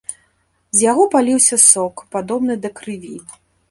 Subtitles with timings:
[0.77, 3.17] З яго паліўся сок, падобны да крыві.